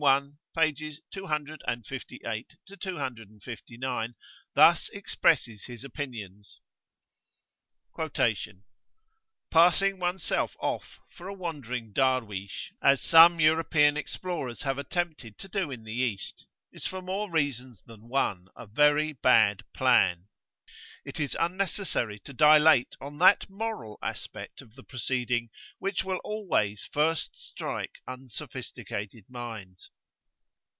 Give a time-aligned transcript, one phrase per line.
[0.57, 0.95] pp.
[1.11, 2.55] 258
[3.43, 4.15] 59)
[4.55, 6.59] thus expresses his opinions:
[9.51, 15.69] "Passing oneself off for a wandering Darweesh, as some European explorers have attempted to do
[15.69, 20.29] in the East, is for more reasons than one a very bad plan.
[21.03, 25.49] It is unnecessary to dilate on that moral aspect of the proceeding
[25.79, 29.89] which will always first strike unsophisticated minds.